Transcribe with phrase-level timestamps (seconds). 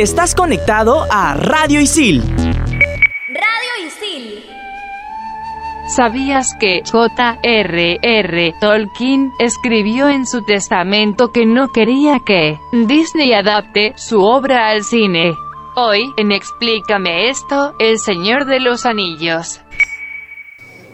[0.00, 2.22] Estás conectado a Radio Isil.
[2.22, 4.42] Radio Isil.
[5.94, 8.54] ¿Sabías que J.R.R.
[8.62, 15.34] Tolkien escribió en su testamento que no quería que Disney adapte su obra al cine?
[15.76, 19.60] Hoy, en Explícame esto, El Señor de los Anillos.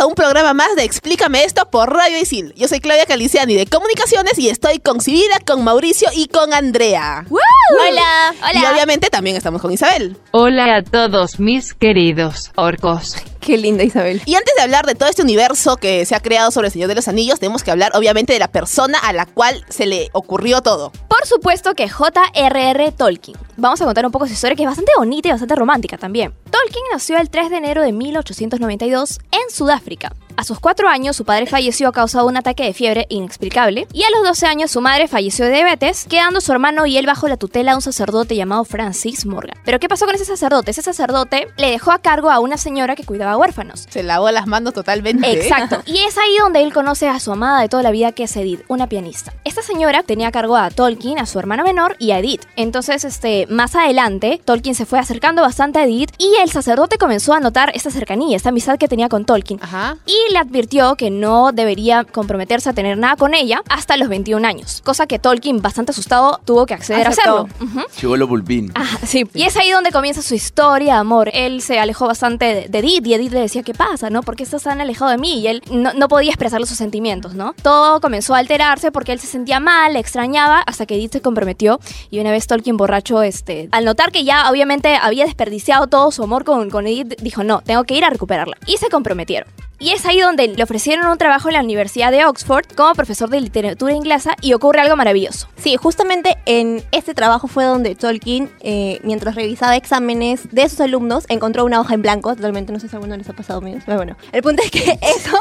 [0.00, 2.54] A un programa más de Explícame esto por Radio Isil.
[2.56, 7.26] Yo soy Claudia Caliciani de Comunicaciones y estoy con Sibila, con Mauricio y con Andrea.
[7.28, 8.34] Hola.
[8.54, 8.72] Y Hola.
[8.72, 10.16] obviamente también estamos con Isabel.
[10.30, 13.16] Hola a todos mis queridos orcos.
[13.40, 14.22] Qué linda Isabel.
[14.26, 16.88] Y antes de hablar de todo este universo que se ha creado sobre el Señor
[16.88, 20.08] de los Anillos, tenemos que hablar obviamente de la persona a la cual se le
[20.12, 20.92] ocurrió todo.
[21.08, 22.92] Por supuesto que J.R.R.
[22.92, 23.36] Tolkien.
[23.56, 26.34] Vamos a contar un poco su historia que es bastante bonita y bastante romántica también.
[26.50, 29.89] Tolkien nació el 3 de enero de 1892 en Sudáfrica.
[30.36, 33.86] A sus 4 años su padre falleció a causa de un ataque de fiebre inexplicable
[33.92, 37.06] y a los 12 años su madre falleció de diabetes, quedando su hermano y él
[37.06, 39.56] bajo la tutela de un sacerdote llamado Francis Morgan.
[39.64, 40.70] Pero ¿qué pasó con ese sacerdote?
[40.70, 43.86] Ese sacerdote le dejó a cargo a una señora que cuidaba huérfanos.
[43.90, 45.30] Se lavó las manos totalmente.
[45.30, 45.82] Exacto.
[45.86, 48.36] Y es ahí donde él conoce a su amada de toda la vida, que es
[48.36, 49.32] Edith, una pianista.
[49.44, 52.42] Esta señora tenía a cargo a Tolkien, a su hermana menor y a Edith.
[52.56, 57.34] Entonces, este, más adelante, Tolkien se fue acercando bastante a Edith y el sacerdote comenzó
[57.34, 59.58] a notar esta cercanía, esta amistad que tenía con Tolkien.
[59.62, 59.79] Ajá.
[60.06, 64.46] Y le advirtió que no debería comprometerse a tener nada con ella hasta los 21
[64.46, 64.82] años.
[64.84, 67.30] Cosa que Tolkien, bastante asustado, tuvo que acceder Aceptó.
[67.38, 67.64] a hacerlo.
[67.80, 67.86] Ujú.
[68.00, 68.72] Llegó lo pulpín.
[68.74, 69.24] Ah, sí.
[69.34, 71.30] Y es ahí donde comienza su historia, amor.
[71.32, 74.22] Él se alejó bastante de, de Edith y Edith le decía, ¿qué pasa, no?
[74.22, 75.40] ¿Por qué estás tan alejado de mí?
[75.40, 77.54] Y él no, no podía expresarle sus sentimientos, ¿no?
[77.62, 81.20] Todo comenzó a alterarse porque él se sentía mal, le extrañaba, hasta que Edith se
[81.20, 81.80] comprometió.
[82.10, 86.22] Y una vez Tolkien borracho, este, al notar que ya obviamente había desperdiciado todo su
[86.22, 88.56] amor con, con Edith, dijo, no, tengo que ir a recuperarla.
[88.66, 89.48] Y se comprometieron.
[89.82, 93.30] Y es ahí donde le ofrecieron un trabajo en la Universidad de Oxford como profesor
[93.30, 95.48] de literatura inglesa y ocurre algo maravilloso.
[95.56, 101.24] Sí, justamente en este trabajo fue donde Tolkien, eh, mientras revisaba exámenes de sus alumnos,
[101.30, 102.36] encontró una hoja en blanco.
[102.36, 103.82] Totalmente, no sé si a alguno les ha pasado, amigos.
[103.86, 105.38] Pero bueno, el punto es que eso,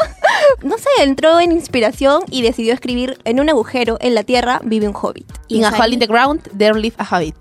[0.63, 4.88] no sé, entró en inspiración y decidió escribir en un agujero en la tierra vive
[4.88, 5.25] un hobbit.
[5.47, 7.35] In a hole in the ground, there live a hobbit.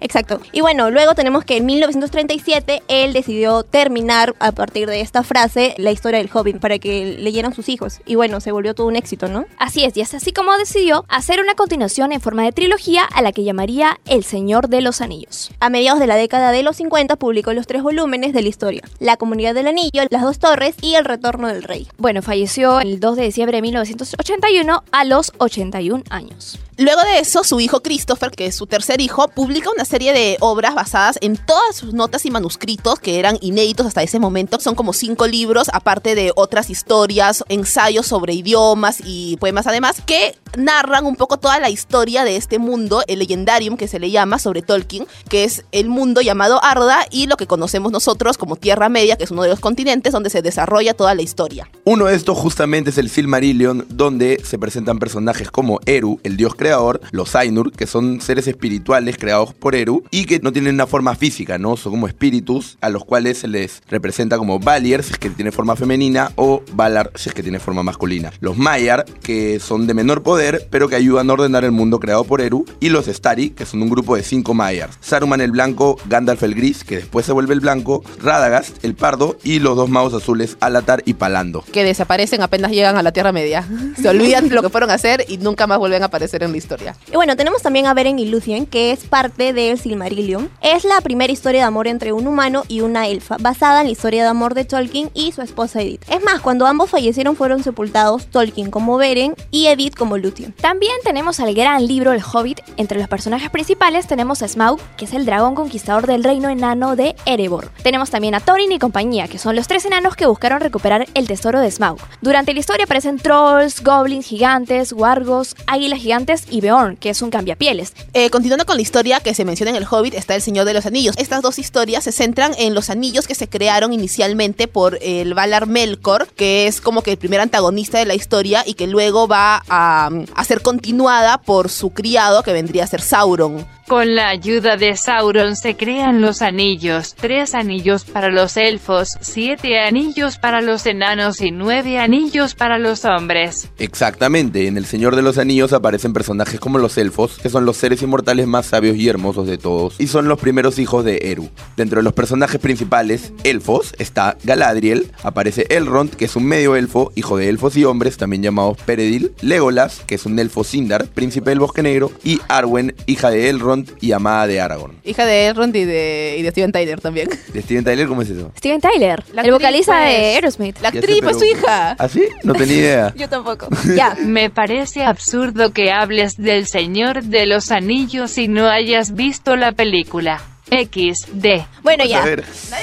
[0.00, 0.40] Exacto.
[0.52, 5.74] Y bueno, luego tenemos que en 1937 él decidió terminar a partir de esta frase
[5.78, 8.00] la historia del hobbit para que leyeran sus hijos.
[8.04, 9.46] Y bueno, se volvió todo un éxito, ¿no?
[9.58, 13.22] Así es, y es así como decidió hacer una continuación en forma de trilogía a
[13.22, 15.50] la que llamaría El Señor de los Anillos.
[15.60, 18.82] A mediados de la década de los 50 publicó los tres volúmenes de la historia:
[18.98, 21.88] La Comunidad del Anillo, Las Dos Torres y El Retorno del Rey.
[21.96, 26.58] Bueno, falleció el 2 de diciembre de 1981 a los 81 años.
[26.78, 30.36] Luego de eso, su hijo Christopher, que es su tercer hijo, publica una serie de
[30.40, 34.60] obras basadas en todas sus notas y manuscritos que eran inéditos hasta ese momento.
[34.60, 40.36] Son como cinco libros, aparte de otras historias, ensayos sobre idiomas y poemas además, que
[40.58, 44.38] narran un poco toda la historia de este mundo, el legendarium que se le llama
[44.38, 48.90] sobre Tolkien, que es el mundo llamado Arda y lo que conocemos nosotros como Tierra
[48.90, 51.70] Media, que es uno de los continentes donde se desarrolla toda la historia.
[51.84, 56.54] Uno de estos justamente es el Silmarillion, donde se presentan personajes como Eru, el dios
[56.54, 60.86] creador, los Ainur, que son seres espirituales creados por Eru y que no tienen una
[60.86, 61.76] forma física, ¿no?
[61.76, 65.52] Son como espíritus a los cuales se les representa como Valier, si es que tiene
[65.52, 68.32] forma femenina, o Valar, si es que tiene forma masculina.
[68.40, 72.24] Los Maiar, que son de menor poder, pero que ayudan a ordenar el mundo creado
[72.24, 74.96] por Eru, y los Stari, que son un grupo de cinco Maiars.
[75.00, 79.36] Saruman el blanco, Gandalf el gris, que después se vuelve el blanco, Radagast el pardo,
[79.42, 81.64] y los dos magos azules, Alatar y Palando.
[81.72, 83.66] que desaparecen apenas llegan a la Tierra Media.
[84.00, 86.58] Se olvidan lo que fueron a hacer y nunca más vuelven a aparecer en la
[86.58, 86.94] historia.
[87.10, 90.50] Y bueno, tenemos también a Beren y Lucien, que es parte del Silmarillion.
[90.60, 93.92] Es la primera historia de amor entre un humano y una elfa, basada en la
[93.92, 96.02] historia de amor de Tolkien y su esposa Edith.
[96.10, 100.26] Es más, cuando ambos fallecieron fueron sepultados Tolkien como Beren y Edith como Lucien.
[100.26, 100.52] Lúthien.
[100.60, 102.60] También tenemos al gran libro El Hobbit.
[102.76, 106.96] Entre los personajes principales tenemos a Smaug, que es el dragón conquistador del reino enano
[106.96, 107.70] de Erebor.
[107.84, 111.28] Tenemos también a Thorin y compañía, que son los tres enanos que buscaron recuperar el
[111.28, 111.85] tesoro de Smaug.
[112.20, 117.30] Durante la historia aparecen trolls, goblins gigantes, wargos, águilas gigantes y Beorn, que es un
[117.30, 117.92] cambiapieles.
[118.14, 120.74] Eh, continuando con la historia que se menciona en El Hobbit, está El Señor de
[120.74, 121.16] los Anillos.
[121.18, 125.66] Estas dos historias se centran en los anillos que se crearon inicialmente por el Valar
[125.66, 129.62] Melkor, que es como que el primer antagonista de la historia y que luego va
[129.68, 133.66] a, a ser continuada por su criado, que vendría a ser Sauron.
[133.86, 139.78] Con la ayuda de Sauron se crean los anillos, tres anillos para los elfos, siete
[139.78, 143.68] anillos para los enanos y nueve anillos para los hombres.
[143.78, 147.76] Exactamente, en El Señor de los Anillos aparecen personajes como los elfos, que son los
[147.76, 151.48] seres inmortales más sabios y hermosos de todos, y son los primeros hijos de Eru.
[151.76, 157.12] Dentro de los personajes principales, elfos, está Galadriel, aparece Elrond, que es un medio elfo,
[157.14, 161.50] hijo de elfos y hombres, también llamados Peredil, Legolas, que es un elfo Sindar, príncipe
[161.50, 164.96] del Bosque Negro, y Arwen, hija de Elrond y amada de Aragorn.
[165.04, 167.28] Hija de Elrond y de, y de Steven Tyler también.
[167.52, 168.50] ¿De Steven Tyler cómo es eso?
[168.56, 170.08] Steven Tyler, La el vocalista pues.
[170.08, 170.78] de Aerosmith.
[170.80, 171.96] La actriz, pues su hija.
[171.98, 172.26] ¿Ah, sí?
[172.44, 173.14] No tenía idea.
[173.16, 173.68] Yo tampoco.
[173.94, 179.56] Ya, Me parece absurdo que hables del Señor de los Anillos y no hayas visto
[179.56, 180.40] la película.
[180.70, 181.64] XD.
[181.82, 182.24] Bueno, ya.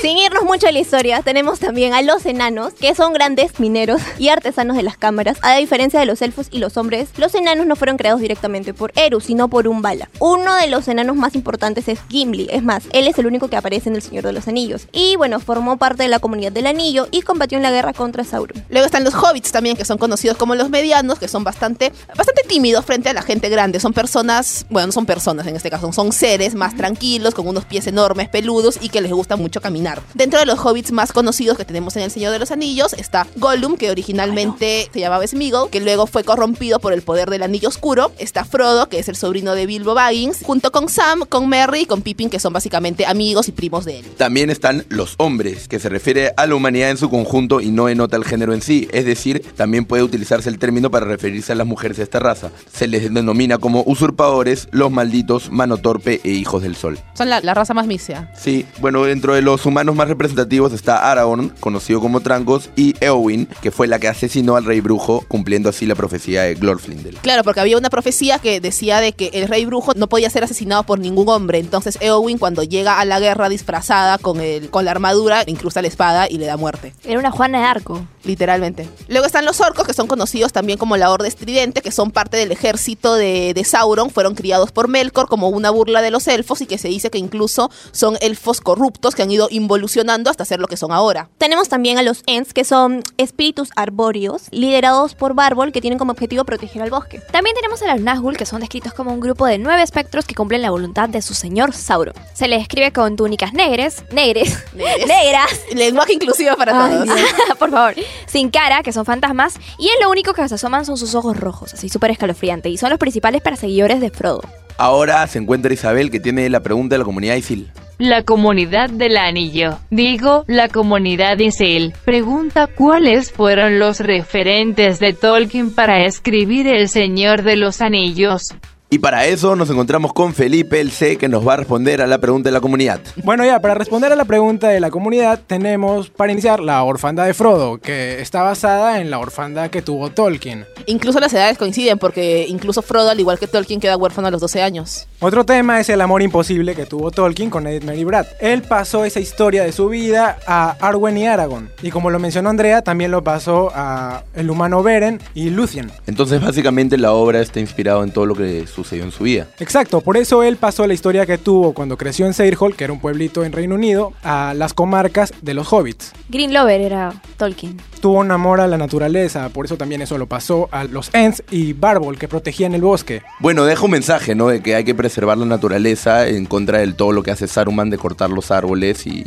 [0.02, 4.02] Sin irnos mucho a la historia, tenemos también a los enanos, que son grandes mineros
[4.18, 5.38] y artesanos de las cámaras.
[5.42, 8.92] A diferencia de los elfos y los hombres, los enanos no fueron creados directamente por
[8.96, 10.10] Eru, sino por un bala.
[10.20, 12.48] Uno de los enanos más importantes es Gimli.
[12.52, 14.88] Es más, él es el único que aparece en El Señor de los Anillos.
[14.92, 18.24] Y bueno, formó parte de la comunidad del anillo y combatió en la guerra contra
[18.24, 18.64] Sauron.
[18.70, 22.44] Luego están los hobbits también, que son conocidos como los medianos, que son bastante, bastante
[22.48, 23.80] tímidos frente a la gente grande.
[23.80, 27.66] Son personas, bueno, no son personas en este caso, son seres más tranquilos, con unos
[27.74, 30.00] pies enormes, peludos y que les gusta mucho caminar.
[30.14, 33.26] Dentro de los hobbits más conocidos que tenemos en El Señor de los Anillos está
[33.38, 37.70] Gollum, que originalmente se llamaba Smeagol, que luego fue corrompido por el poder del Anillo
[37.70, 38.12] Oscuro.
[38.20, 41.86] Está Frodo, que es el sobrino de Bilbo Baggins, junto con Sam, con Merry y
[41.88, 44.06] con Pippin, que son básicamente amigos y primos de él.
[44.18, 47.88] También están los hombres, que se refiere a la humanidad en su conjunto y no
[47.88, 48.88] denota el género en sí.
[48.92, 52.52] Es decir, también puede utilizarse el término para referirse a las mujeres de esta raza.
[52.72, 57.00] Se les denomina como usurpadores, los malditos, mano torpe e hijos del sol.
[57.16, 58.32] Son la, la raza más misia.
[58.36, 63.48] Sí, bueno, dentro de los humanos más representativos está Aragorn, conocido como Trancos, y Eowyn,
[63.62, 67.18] que fue la que asesinó al rey brujo, cumpliendo así la profecía de Glorfindel.
[67.22, 70.44] Claro, porque había una profecía que decía de que el rey brujo no podía ser
[70.44, 71.60] asesinado por ningún hombre.
[71.60, 75.82] Entonces Eowyn cuando llega a la guerra disfrazada con, el, con la armadura, le incrusta
[75.82, 76.94] la espada y le da muerte.
[77.04, 78.08] era una Juana de Arco.
[78.24, 78.88] Literalmente.
[79.10, 82.38] Luego están los orcos, que son conocidos también como la Horda Estridente, que son parte
[82.38, 84.10] del ejército de, de Sauron.
[84.10, 87.18] Fueron criados por Melkor como una burla de los elfos y que se dice que
[87.18, 87.53] incluso
[87.92, 91.30] son elfos corruptos que han ido involucionando hasta ser lo que son ahora.
[91.38, 96.12] Tenemos también a los Ents, que son espíritus arbóreos, liderados por Barbol, que tienen como
[96.12, 97.22] objetivo proteger al bosque.
[97.32, 100.36] También tenemos a los Nazgûl, que son descritos como un grupo de nueve espectros que
[100.36, 102.14] cumplen la voluntad de su señor Sauron.
[102.34, 105.08] Se les describe con túnicas negres, negres, Negres.
[105.08, 107.20] negras, Lenguaje inclusivo para Ay, todos.
[107.60, 107.96] Por favor,
[108.28, 111.38] sin cara, que son fantasmas, y él lo único que se asoman son sus ojos
[111.38, 114.42] rojos, así súper escalofriante, y son los principales perseguidores de Frodo.
[114.78, 117.72] Ahora se encuentra Isabel, que tiene la pregunta de la comunidad Isil.
[118.00, 119.78] La comunidad del anillo.
[119.92, 121.94] Digo, la comunidad Isil.
[122.06, 128.56] Pregunta cuáles fueron los referentes de Tolkien para escribir El Señor de los Anillos.
[128.94, 132.06] Y para eso nos encontramos con Felipe, el C, que nos va a responder a
[132.06, 133.02] la pregunta de la comunidad.
[133.24, 137.26] Bueno, ya, para responder a la pregunta de la comunidad, tenemos para iniciar la orfandad
[137.26, 140.68] de Frodo, que está basada en la orfandad que tuvo Tolkien.
[140.86, 144.42] Incluso las edades coinciden porque incluso Frodo, al igual que Tolkien, queda huérfano a los
[144.42, 145.08] 12 años.
[145.26, 148.26] Otro tema es el amor imposible que tuvo Tolkien con Edith Mary Brad.
[148.42, 151.70] Él pasó esa historia de su vida a Arwen y Aragorn.
[151.82, 155.90] Y como lo mencionó Andrea, también lo pasó a el humano Beren y Luthien.
[156.08, 159.48] Entonces, básicamente, la obra está inspirada en todo lo que sucedió en su vida.
[159.60, 162.92] Exacto, por eso él pasó la historia que tuvo cuando creció en Seirhol, que era
[162.92, 166.12] un pueblito en Reino Unido, a las comarcas de los hobbits.
[166.28, 167.80] Green Lover era Tolkien.
[168.02, 171.44] Tuvo un amor a la naturaleza, por eso también eso lo pasó a los Ents
[171.50, 173.22] y Barbol, que protegían el bosque.
[173.40, 174.50] Bueno, deja un mensaje, ¿no?
[174.50, 177.90] De que hay que preservar la naturaleza en contra del todo lo que hace Saruman
[177.90, 179.24] de cortar los árboles y.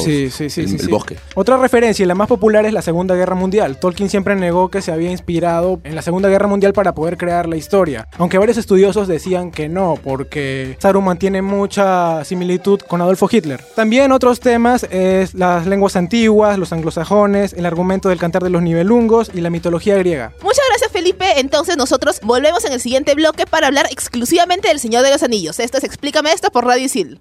[0.00, 0.90] Sí, sí, sí, el, sí, el sí.
[0.90, 1.16] bosque.
[1.34, 3.78] Otra referencia y la más popular es la Segunda Guerra Mundial.
[3.78, 7.48] Tolkien siempre negó que se había inspirado en la Segunda Guerra Mundial para poder crear
[7.48, 13.28] la historia, aunque varios estudiosos decían que no, porque Saruman tiene mucha similitud con Adolfo
[13.30, 13.62] Hitler.
[13.74, 18.62] También otros temas es las lenguas antiguas, los anglosajones, el argumento del cantar de los
[18.62, 20.32] nivelungos y la mitología griega.
[20.42, 21.40] Muchas gracias, Felipe.
[21.40, 25.58] Entonces, nosotros volvemos en el siguiente bloque para hablar exclusivamente del Señor de los Anillos.
[25.60, 27.20] Esto es Explícame esto por Radio Isil.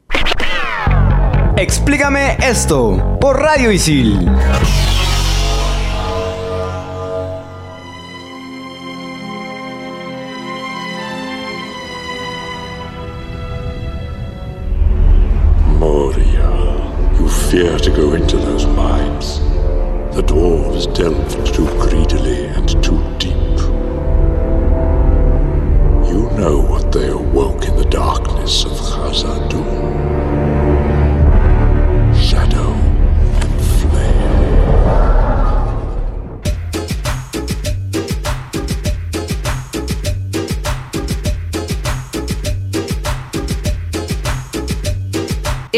[1.58, 4.30] Explícame esto por Radio Isil.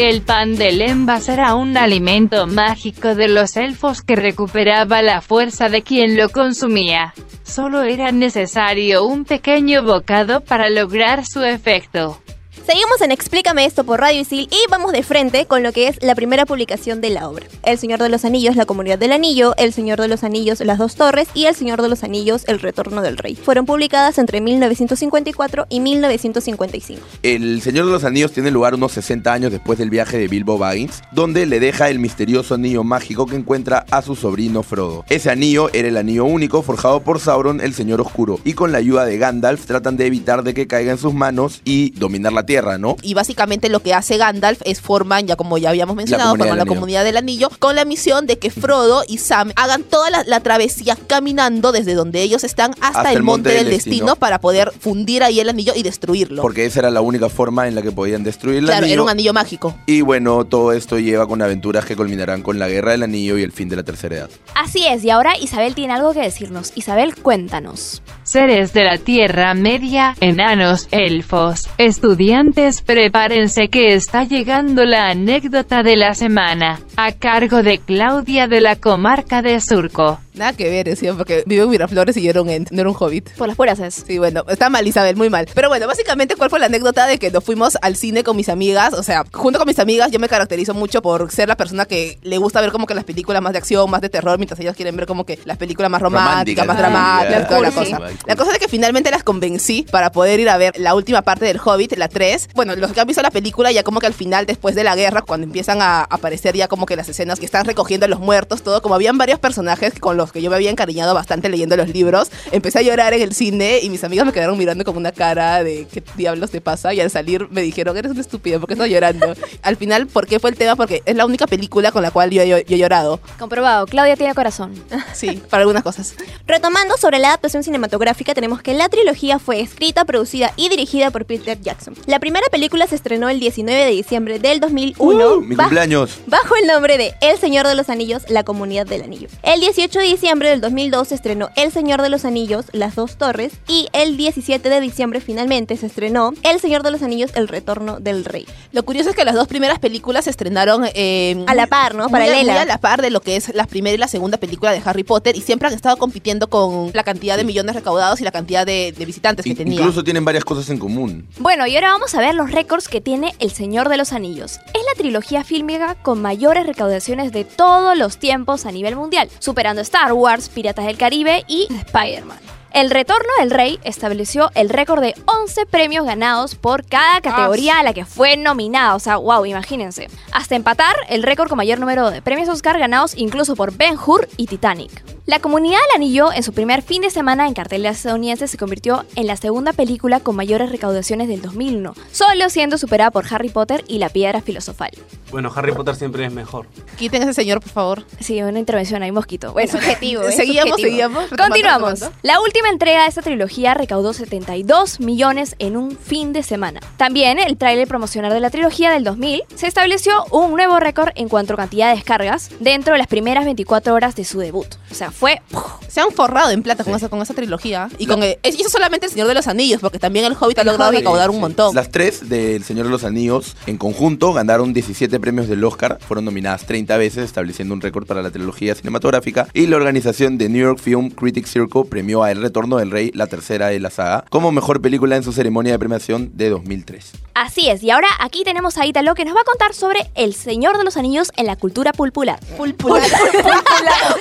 [0.00, 5.68] El pan de Lemba era un alimento mágico de los elfos que recuperaba la fuerza
[5.68, 7.14] de quien lo consumía.
[7.42, 12.22] Solo era necesario un pequeño bocado para lograr su efecto.
[12.68, 15.96] Seguimos en Explícame esto por Radio Isil y vamos de frente con lo que es
[16.02, 17.46] la primera publicación de la obra.
[17.62, 20.76] El Señor de los Anillos, La Comunidad del Anillo, El Señor de los Anillos, Las
[20.76, 23.36] Dos Torres y El Señor de los Anillos, El Retorno del Rey.
[23.36, 27.00] Fueron publicadas entre 1954 y 1955.
[27.22, 30.58] El Señor de los Anillos tiene lugar unos 60 años después del viaje de Bilbo
[30.58, 35.06] Baggins, donde le deja el misterioso anillo mágico que encuentra a su sobrino Frodo.
[35.08, 38.78] Ese anillo era el anillo único forjado por Sauron, el Señor Oscuro, y con la
[38.78, 42.44] ayuda de Gandalf tratan de evitar de que caiga en sus manos y dominar la
[42.44, 42.96] Tierra, ¿no?
[43.02, 46.58] Y básicamente lo que hace Gandalf es forman, ya como ya habíamos mencionado, Comunidad forman
[46.58, 50.24] la comunidad del anillo con la misión de que Frodo y Sam hagan toda la,
[50.24, 54.16] la travesía caminando desde donde ellos están hasta, el monte, del destino.
[54.16, 56.42] para poder fundir ahí el anillo y destruirlo.
[56.42, 58.94] Porque esa era la única forma en la que podían destruir el claro, anillo.
[58.94, 59.74] era un anillo mágico.
[59.86, 63.42] Y bueno, todo esto lleva con aventuras que culminarán con la Guerra del Anillo y
[63.42, 64.30] el fin de la Tercera Edad.
[64.54, 66.72] Así es, y ahora Isabel tiene algo que decirnos.
[66.74, 68.02] Isabel, cuéntanos.
[68.28, 75.96] Seres de la Tierra Media, enanos, elfos, estudiantes, prepárense que está llegando la anécdota de
[75.96, 80.18] la semana, a cargo de Claudia de la comarca de Surco.
[80.34, 82.90] Nada que ver, decía, porque vive en Miraflores y yo era un ent, no era
[82.90, 83.30] un hobbit.
[83.30, 84.04] Por las puras es.
[84.06, 85.48] Sí, bueno, está mal Isabel, muy mal.
[85.52, 88.48] Pero bueno, básicamente, ¿cuál fue la anécdota de que nos fuimos al cine con mis
[88.48, 88.94] amigas?
[88.94, 92.18] O sea, junto con mis amigas, yo me caracterizo mucho por ser la persona que
[92.22, 94.76] le gusta ver como que las películas más de acción, más de terror, mientras ellas
[94.76, 98.00] quieren ver como que las películas más románticas, más dramáticas, toda la cosa.
[98.26, 101.46] La cosa es que finalmente las convencí para poder ir a ver la última parte
[101.46, 102.50] del Hobbit, la 3.
[102.54, 104.94] Bueno, los que han visto la película ya como que al final, después de la
[104.94, 108.18] guerra, cuando empiezan a aparecer ya como que las escenas que están recogiendo a los
[108.18, 111.76] muertos, todo, como habían varios personajes con los que yo me había encariñado bastante leyendo
[111.76, 114.96] los libros, empecé a llorar en el cine y mis amigas me quedaron mirando con
[114.96, 118.58] una cara de qué diablos te pasa y al salir me dijeron, eres un estúpido,
[118.58, 119.34] ¿por qué estás llorando?
[119.62, 120.74] al final, ¿por qué fue el tema?
[120.74, 123.20] Porque es la única película con la cual yo, yo- yo he llorado.
[123.38, 124.72] Comprobado, Claudia tiene corazón.
[125.12, 126.14] Sí, para algunas cosas.
[126.46, 131.24] Retomando sobre la adaptación cinematográfica, tenemos que la trilogía fue escrita, producida y dirigida por
[131.26, 131.94] Peter Jackson.
[132.06, 136.18] La primera película se estrenó el 19 de diciembre del 2001 Uh, mi bajo- cumpleaños.
[136.26, 139.26] bajo el nombre de El Señor de los Anillos, la Comunidad del Anillo.
[139.42, 143.16] El 18 de diciembre del 2002 se estrenó El Señor de los Anillos, Las Dos
[143.16, 147.48] Torres y el 17 de diciembre finalmente se estrenó El Señor de los Anillos, El
[147.48, 148.46] Retorno del Rey.
[148.70, 152.08] Lo curioso es que las dos primeras películas se estrenaron eh, A la par, ¿no?
[152.08, 152.52] Paralela.
[152.52, 154.80] muy a la par de lo que es la primera y la segunda película de
[154.84, 158.30] Harry Potter y siempre han estado compitiendo con la cantidad de millones recaudados y la
[158.30, 159.80] cantidad de, de visitantes que In- tenía.
[159.80, 161.26] Incluso tienen varias cosas en común.
[161.40, 164.60] Bueno, y ahora vamos a ver los récords que tiene El Señor de los Anillos.
[164.74, 169.82] Es la trilogía fílmica con mayores recaudaciones de todos los tiempos a nivel mundial, superando
[169.82, 172.38] Star Wars, Piratas del Caribe y Spider-Man.
[172.70, 177.82] El Retorno del Rey estableció el récord de 11 premios ganados por cada categoría a
[177.82, 178.94] la que fue nominada.
[178.94, 180.08] O sea, wow, imagínense.
[180.32, 184.28] Hasta empatar el récord con mayor número de premios Oscar ganados incluso por Ben Hur
[184.36, 185.17] y Titanic.
[185.28, 189.04] La Comunidad del Anillo, en su primer fin de semana en cartelera estadounidense, se convirtió
[189.14, 193.84] en la segunda película con mayores recaudaciones del 2001, solo siendo superada por Harry Potter
[193.88, 194.88] y la Piedra Filosofal.
[195.30, 196.66] Bueno, Harry Potter siempre es mejor.
[196.96, 198.04] Quiten a ese señor, por favor.
[198.20, 199.52] Sí, una intervención ahí, mosquito.
[199.52, 200.88] Bueno, Es subjetivo, es seguíamos, subjetivo.
[200.88, 201.22] seguíamos.
[201.24, 201.92] retomando, Continuamos.
[201.92, 202.18] retomando.
[202.22, 206.80] La última entrega de esta trilogía recaudó 72 millones en un fin de semana.
[206.96, 211.28] También el tráiler promocional de la trilogía del 2000 se estableció un nuevo récord en
[211.28, 214.68] cuanto a cantidad de descargas dentro de las primeras 24 horas de su debut.
[214.90, 215.40] O sea, fue
[215.88, 217.88] Se han forrado en plata con, esa, con esa trilogía.
[217.98, 220.58] Y con el- y eso solamente el Señor de los Anillos, porque también el Hobbit
[220.58, 221.00] ha logrado Hobbit.
[221.00, 221.74] recaudar un montón.
[221.74, 226.24] Las tres del Señor de los Anillos en conjunto ganaron 17 premios del Oscar, fueron
[226.26, 229.48] nominadas 30 veces, estableciendo un récord para la trilogía cinematográfica.
[229.54, 233.10] Y la organización de New York Film Critics Circle premió a El Retorno del Rey,
[233.14, 237.12] la tercera de la saga, como mejor película en su ceremonia de premiación de 2003.
[237.34, 240.34] Así es, y ahora aquí tenemos a Italo que nos va a contar sobre El
[240.34, 242.38] Señor de los Anillos en la cultura pulpular.
[242.56, 243.02] Pulpular.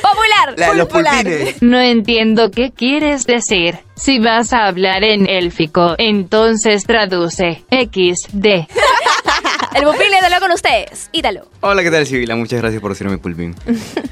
[0.01, 0.53] ¡Popular!
[0.57, 1.61] La de los Pulpines.
[1.61, 3.79] No entiendo qué quieres decir.
[3.95, 8.67] Si vas a hablar en élfico, entonces traduce XD.
[9.77, 11.09] El pupil de con ustedes.
[11.11, 11.47] Ítalo.
[11.61, 12.35] Hola, ¿qué tal, Sibila?
[12.35, 13.55] Muchas gracias por decirme pulpín.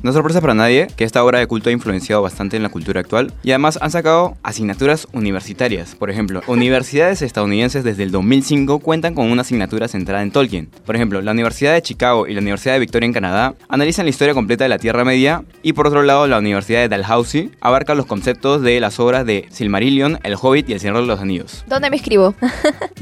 [0.03, 2.69] No es sorpresa para nadie que esta obra de culto ha influenciado bastante en la
[2.69, 5.95] cultura actual y además han sacado asignaturas universitarias.
[5.95, 10.69] Por ejemplo, universidades estadounidenses desde el 2005 cuentan con una asignatura centrada en Tolkien.
[10.85, 14.11] Por ejemplo, la Universidad de Chicago y la Universidad de Victoria en Canadá analizan la
[14.11, 17.95] historia completa de la Tierra Media y por otro lado la Universidad de Dalhousie abarca
[17.95, 21.63] los conceptos de las obras de Silmarillion, El Hobbit y El Señor de los Anillos.
[21.67, 22.35] ¿Dónde me escribo?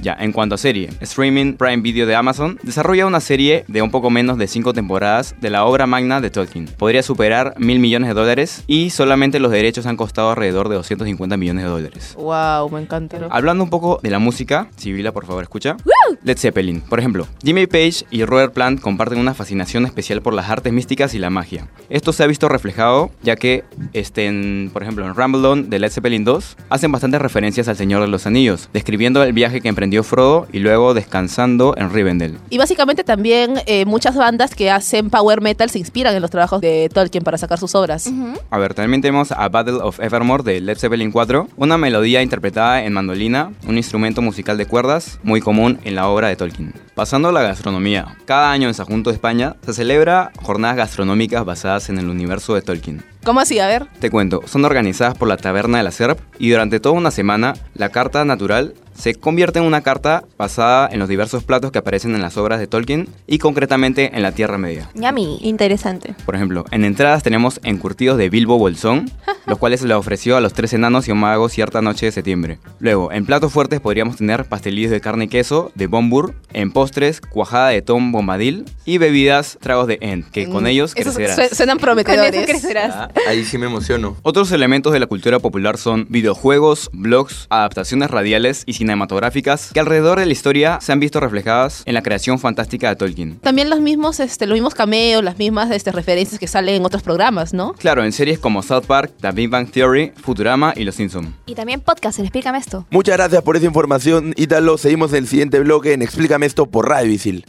[0.01, 3.91] Ya, en cuanto a serie, streaming Prime Video de Amazon desarrolla una serie de un
[3.91, 6.67] poco menos de 5 temporadas de la obra magna de Tolkien.
[6.77, 11.37] Podría superar mil millones de dólares y solamente los derechos han costado alrededor de 250
[11.37, 12.15] millones de dólares.
[12.17, 13.17] Wow, me encanta.
[13.29, 15.77] Hablando un poco de la música, Sibila, por favor, escucha.
[16.23, 17.27] Led Zeppelin, por ejemplo.
[17.43, 21.29] Jimmy Page y Robert Plant comparten una fascinación especial por las artes místicas y la
[21.29, 21.67] magia.
[21.89, 25.79] Esto se ha visto reflejado ya que, este, en, por ejemplo, en Rumble On de
[25.79, 29.69] Led Zeppelin 2, hacen bastantes referencias al Señor de los Anillos, describiendo el viaje que
[29.69, 32.37] emprendió Frodo y luego descansando en Rivendell.
[32.49, 36.61] Y básicamente también eh, muchas bandas que hacen power metal se inspiran en los trabajos
[36.61, 38.09] de Tolkien para sacar sus obras.
[38.49, 42.83] A ver, también tenemos a Battle of Evermore de Led Zeppelin 4, una melodía interpretada
[42.83, 46.73] en mandolina, un instrumento musical de cuerdas muy común en la obra de Tolkien.
[46.95, 51.97] Pasando a la gastronomía, cada año en Sajunto, España, se celebra jornadas gastronómicas basadas en
[51.97, 53.03] el universo de Tolkien.
[53.23, 53.59] ¿Cómo así?
[53.59, 53.87] A ver.
[53.99, 57.53] Te cuento, son organizadas por la Taberna de la Serp y durante toda una semana
[57.73, 62.15] la carta natural se convierte en una carta basada en los diversos platos que aparecen
[62.15, 64.89] en las obras de Tolkien y concretamente en la Tierra Media.
[64.95, 65.37] Yummy.
[65.41, 66.15] Interesante.
[66.25, 69.11] Por ejemplo, en entradas tenemos encurtidos de Bilbo Bolsón,
[69.45, 72.11] los cuales se le ofreció a los tres enanos y un mago cierta noche de
[72.11, 72.59] septiembre.
[72.79, 77.21] Luego, en platos fuertes podríamos tener pastelillos de carne y queso de Bombur, en postres,
[77.21, 81.49] cuajada de Tom Bombadil y bebidas, tragos de End, que con Mm, ellos esos crecerás.
[81.49, 82.63] su- suenan prometedores.
[82.75, 83.09] Ah.
[83.27, 84.15] Ahí sí me emociono.
[84.21, 90.19] Otros elementos de la cultura popular son videojuegos, blogs, adaptaciones radiales y cinematográficas que alrededor
[90.19, 93.39] de la historia se han visto reflejadas en la creación fantástica de Tolkien.
[93.39, 97.01] También los mismos, este, los mismos cameos, las mismas este, referencias que salen en otros
[97.01, 97.73] programas, ¿no?
[97.73, 101.33] Claro, en series como South Park, The Big Bang Theory, Futurama y Los Simpson.
[101.45, 102.85] Y también podcast en Explícame esto.
[102.89, 104.77] Muchas gracias por esa información, Ítalo.
[104.77, 107.45] Seguimos en el siguiente bloque en Explícame esto por Radio Visil.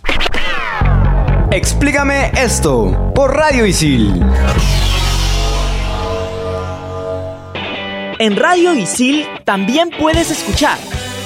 [1.50, 4.22] Explícame esto por Radio Isil.
[8.18, 10.78] En Radio Isil también puedes escuchar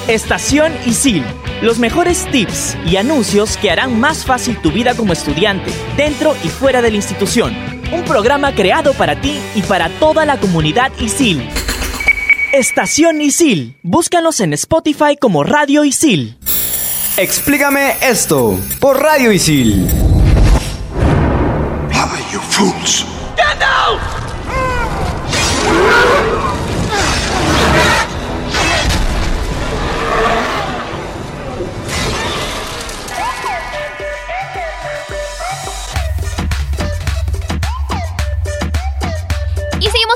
[0.09, 1.23] Estación Isil,
[1.61, 6.47] los mejores tips y anuncios que harán más fácil tu vida como estudiante, dentro y
[6.47, 7.55] fuera de la institución.
[7.91, 11.47] Un programa creado para ti y para toda la comunidad Isil.
[12.53, 16.39] Estación Isil, búscanos en Spotify como Radio Isil.
[17.15, 19.87] Explícame esto por Radio Isil.
[22.31, 23.05] You fools!
[23.37, 23.41] Y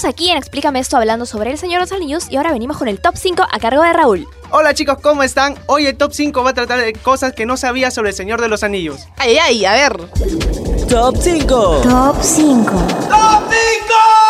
[0.03, 2.77] seguimos aquí en Explícame esto hablando sobre el Señor de los Anillos y ahora venimos
[2.77, 4.27] con el top 5 a cargo de Raúl.
[4.51, 5.55] Hola chicos, ¿cómo están?
[5.67, 8.41] Hoy el top 5 va a tratar de cosas que no sabía sobre el Señor
[8.41, 9.07] de los Anillos.
[9.17, 9.97] Ay, ay, a ver.
[10.89, 11.81] Top 5.
[11.83, 12.71] Top 5.
[13.09, 14.22] Top 5.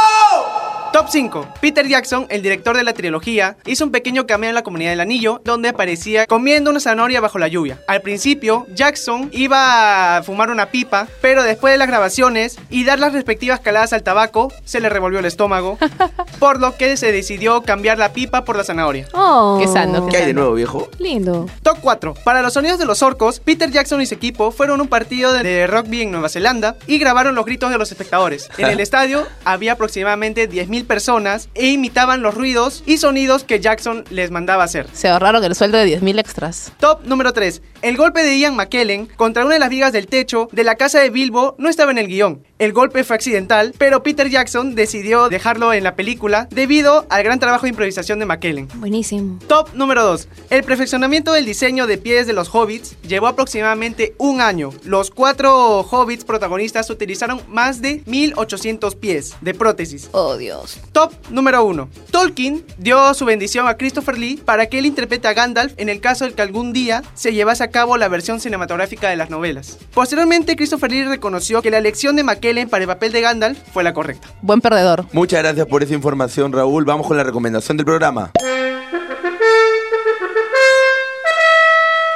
[1.62, 5.00] Peter Jackson, el director de la trilogía, hizo un pequeño cameo en la comunidad del
[5.02, 7.80] anillo donde aparecía comiendo una zanahoria bajo la lluvia.
[7.88, 13.00] Al principio, Jackson iba a fumar una pipa, pero después de las grabaciones y dar
[13.00, 15.78] las respectivas caladas al tabaco, se le revolvió el estómago,
[16.40, 19.08] por lo que se decidió cambiar la pipa por la zanahoria.
[19.14, 20.90] Oh, Qué sano, ¿Qué hay de nuevo, viejo?
[21.00, 21.48] Lindo.
[21.64, 22.14] Top 4.
[22.24, 25.34] Para los sonidos de los orcos, Peter Jackson y su equipo fueron a un partido
[25.34, 28.50] de- de rugby en Nueva Zelanda y grabaron los gritos de los espectadores.
[28.58, 34.04] En el estadio había aproximadamente 10.000 personas e imitaban los ruidos y sonidos que Jackson
[34.10, 34.88] les mandaba hacer.
[34.94, 36.72] Se ahorraron el sueldo de 10.000 extras.
[36.80, 37.62] Top número 3.
[37.82, 41.00] El golpe de Ian McKellen contra una de las vigas del techo de la casa
[41.00, 42.44] de Bilbo no estaba en el guion.
[42.60, 47.40] El golpe fue accidental, pero Peter Jackson decidió dejarlo en la película debido al gran
[47.40, 48.70] trabajo de improvisación de McKellen.
[48.76, 49.40] Buenísimo.
[49.48, 50.28] Top número 2.
[50.50, 54.70] El perfeccionamiento del diseño de pies de los hobbits llevó aproximadamente un año.
[54.84, 60.10] Los cuatro hobbits protagonistas utilizaron más de 1800 pies de prótesis.
[60.14, 60.73] Oh, Dios.
[60.92, 61.90] Top número 1.
[62.12, 66.00] Tolkien dio su bendición a Christopher Lee para que él interprete a Gandalf en el
[66.00, 69.78] caso de que algún día se llevase a cabo la versión cinematográfica de las novelas.
[69.94, 73.84] Posteriormente, Christopher Lee reconoció que la elección de McKellen para el papel de Gandalf fue
[73.84, 74.30] la correcta.
[74.42, 75.06] Buen perdedor.
[75.14, 76.86] Muchas gracias por esa información, Raúl.
[76.86, 78.32] Vamos con la recomendación del programa.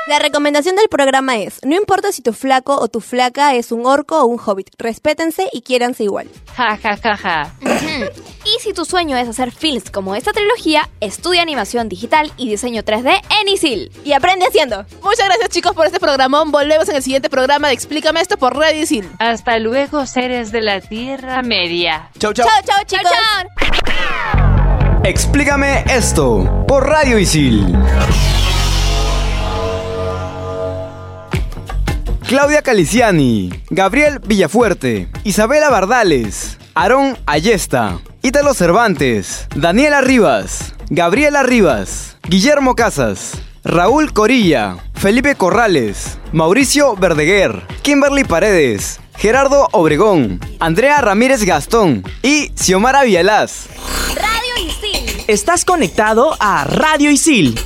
[0.08, 3.86] La recomendación del programa es, no importa si tu flaco o tu flaca es un
[3.86, 6.30] orco o un hobbit, respétense y quiéranse igual.
[6.56, 7.54] Ja, ja, ja, ja.
[8.46, 12.84] Y si tu sueño es hacer films como esta trilogía, estudia animación digital y diseño
[12.84, 13.92] 3D en ISIL.
[14.06, 14.86] Y aprende haciendo.
[15.04, 16.52] Muchas gracias chicos por este programón.
[16.52, 19.10] Volvemos en el siguiente programa de Explícame esto por Radio Isil.
[19.20, 22.12] Hasta luego, seres de la Tierra Media.
[22.18, 22.48] Chau, chau.
[22.48, 23.12] Chao, chao, chicos.
[25.04, 27.76] Explícame esto por Radio Isil.
[32.28, 42.76] Claudia Caliciani, Gabriel Villafuerte, Isabela Bardales, Aarón Ayesta, Ítalo Cervantes, Daniela Rivas, Gabriela Rivas, Guillermo
[42.76, 43.32] Casas,
[43.64, 53.04] Raúl Corilla, Felipe Corrales, Mauricio Verdeguer, Kimberly Paredes, Gerardo Obregón, Andrea Ramírez Gastón y Xiomara
[53.04, 53.68] Vialaz.
[54.16, 55.24] Radio Isil.
[55.28, 57.58] Estás conectado a Radio Isil